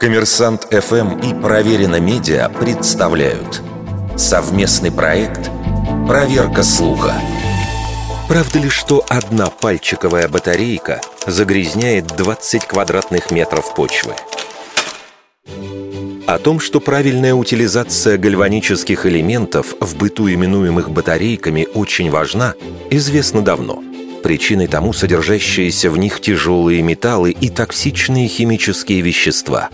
Коммерсант 0.00 0.68
ФМ 0.70 1.18
и 1.18 1.34
Проверено 1.34 1.98
Медиа 1.98 2.48
представляют 2.50 3.60
совместный 4.16 4.92
проект 4.92 5.50
«Проверка 6.06 6.62
слуха». 6.62 7.14
Правда 8.28 8.60
ли, 8.60 8.68
что 8.68 9.04
одна 9.08 9.46
пальчиковая 9.46 10.28
батарейка 10.28 11.00
загрязняет 11.26 12.06
20 12.16 12.64
квадратных 12.66 13.32
метров 13.32 13.74
почвы? 13.74 14.12
О 16.28 16.38
том, 16.38 16.60
что 16.60 16.78
правильная 16.78 17.34
утилизация 17.34 18.18
гальванических 18.18 19.04
элементов 19.04 19.74
в 19.80 19.96
быту 19.96 20.32
именуемых 20.32 20.90
батарейками 20.92 21.66
очень 21.74 22.08
важна, 22.10 22.54
известно 22.90 23.42
давно. 23.42 23.82
Причиной 24.22 24.66
тому 24.66 24.92
содержащиеся 24.92 25.90
в 25.90 25.98
них 25.98 26.20
тяжелые 26.20 26.82
металлы 26.82 27.30
и 27.30 27.48
токсичные 27.48 28.28
химические 28.28 29.00
вещества. 29.00 29.70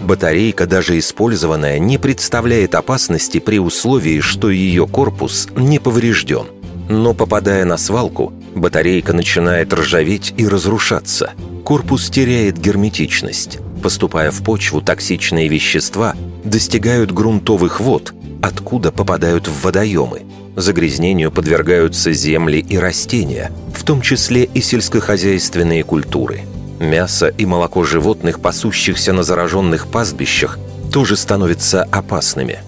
Батарейка, 0.00 0.66
даже 0.66 0.98
использованная, 0.98 1.78
не 1.78 1.98
представляет 1.98 2.74
опасности 2.74 3.38
при 3.38 3.58
условии, 3.58 4.20
что 4.20 4.50
ее 4.50 4.86
корпус 4.86 5.48
не 5.56 5.78
поврежден. 5.78 6.46
Но 6.88 7.14
попадая 7.14 7.64
на 7.64 7.76
свалку, 7.76 8.32
батарейка 8.54 9.12
начинает 9.12 9.72
ржаветь 9.72 10.32
и 10.36 10.46
разрушаться. 10.46 11.32
Корпус 11.64 12.08
теряет 12.10 12.58
герметичность. 12.58 13.58
Поступая 13.82 14.30
в 14.30 14.42
почву, 14.44 14.80
токсичные 14.80 15.48
вещества 15.48 16.14
достигают 16.44 17.10
грунтовых 17.10 17.80
вод, 17.80 18.14
откуда 18.42 18.92
попадают 18.92 19.48
в 19.48 19.62
водоемы. 19.62 20.22
Загрязнению 20.56 21.30
подвергаются 21.30 22.12
земли 22.12 22.58
и 22.58 22.78
растения, 22.78 23.52
в 23.74 23.84
том 23.84 24.00
числе 24.00 24.44
и 24.44 24.60
сельскохозяйственные 24.60 25.84
культуры. 25.84 26.40
Мясо 26.80 27.28
и 27.28 27.46
молоко 27.46 27.84
животных, 27.84 28.40
пасущихся 28.40 29.12
на 29.12 29.22
зараженных 29.22 29.86
пастбищах, 29.86 30.58
тоже 30.92 31.16
становятся 31.16 31.84
опасными. 31.84 32.58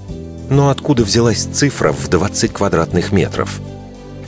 Но 0.50 0.70
откуда 0.70 1.02
взялась 1.02 1.44
цифра 1.44 1.92
в 1.92 2.08
20 2.08 2.52
квадратных 2.52 3.10
метров– 3.10 3.60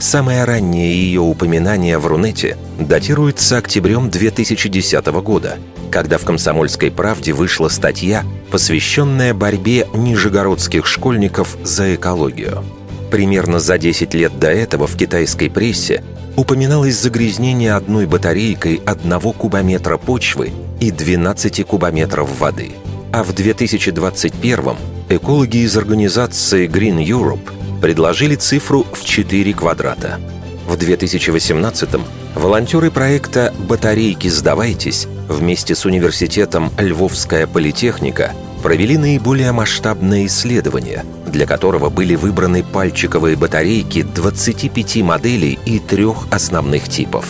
Самое 0.01 0.45
раннее 0.45 0.95
ее 0.95 1.21
упоминание 1.21 1.99
в 1.99 2.07
Рунете 2.07 2.57
датируется 2.79 3.57
октябрем 3.57 4.09
2010 4.09 5.05
года, 5.21 5.59
когда 5.91 6.17
в 6.17 6.25
«Комсомольской 6.25 6.89
правде» 6.89 7.33
вышла 7.33 7.67
статья, 7.67 8.25
посвященная 8.49 9.35
борьбе 9.35 9.87
нижегородских 9.93 10.87
школьников 10.87 11.55
за 11.63 11.93
экологию. 11.93 12.63
Примерно 13.11 13.59
за 13.59 13.77
10 13.77 14.13
лет 14.13 14.39
до 14.39 14.49
этого 14.49 14.87
в 14.87 14.95
китайской 14.95 15.49
прессе 15.49 16.01
упоминалось 16.37 16.95
загрязнение 16.95 17.73
одной 17.73 18.05
батарейкой 18.05 18.81
одного 18.85 19.33
кубометра 19.33 19.97
почвы 19.97 20.51
и 20.79 20.91
12 20.91 21.65
кубометров 21.65 22.39
воды. 22.39 22.71
А 23.11 23.23
в 23.23 23.33
2021 23.33 24.75
экологи 25.09 25.57
из 25.57 25.75
организации 25.75 26.69
Green 26.69 27.05
Europe 27.05 27.51
предложили 27.81 28.35
цифру 28.35 28.85
в 28.93 29.03
4 29.03 29.53
квадрата. 29.53 30.17
В 30.65 30.75
2018-м 30.75 32.03
волонтеры 32.35 32.91
проекта 32.91 33.53
«Батарейки 33.67 34.29
сдавайтесь» 34.29 35.07
вместе 35.27 35.75
с 35.75 35.85
университетом 35.85 36.71
«Львовская 36.77 37.45
политехника» 37.45 38.31
провели 38.63 38.97
наиболее 38.97 39.51
масштабное 39.51 40.27
исследование, 40.27 41.03
для 41.31 41.45
которого 41.45 41.89
были 41.89 42.15
выбраны 42.15 42.63
пальчиковые 42.63 43.35
батарейки 43.35 44.03
25 44.03 44.97
моделей 44.97 45.59
и 45.65 45.79
трех 45.79 46.27
основных 46.31 46.89
типов. 46.89 47.25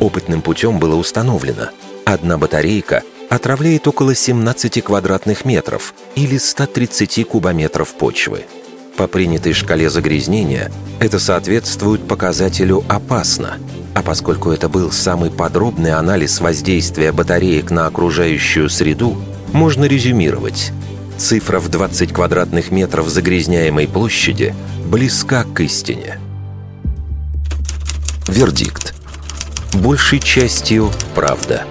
Опытным 0.00 0.42
путем 0.42 0.78
было 0.78 0.96
установлено, 0.96 1.68
одна 2.04 2.38
батарейка 2.38 3.02
отравляет 3.30 3.86
около 3.86 4.14
17 4.14 4.84
квадратных 4.84 5.44
метров 5.44 5.94
или 6.14 6.38
130 6.38 7.26
кубометров 7.26 7.94
почвы– 7.94 8.44
по 8.96 9.08
принятой 9.08 9.52
шкале 9.52 9.90
загрязнения 9.90 10.70
это 11.00 11.18
соответствует 11.18 12.06
показателю 12.06 12.84
«опасно», 12.88 13.58
а 13.92 14.02
поскольку 14.02 14.50
это 14.50 14.68
был 14.68 14.92
самый 14.92 15.30
подробный 15.30 15.92
анализ 15.92 16.40
воздействия 16.40 17.10
батареек 17.10 17.70
на 17.70 17.86
окружающую 17.86 18.68
среду, 18.70 19.16
можно 19.52 19.84
резюмировать. 19.84 20.72
Цифра 21.16 21.60
в 21.60 21.68
20 21.68 22.12
квадратных 22.12 22.70
метров 22.70 23.08
загрязняемой 23.08 23.86
площади 23.86 24.54
близка 24.86 25.44
к 25.44 25.60
истине. 25.60 26.18
Вердикт. 28.26 28.94
Большей 29.72 30.18
частью 30.18 30.90
правда. 31.14 31.64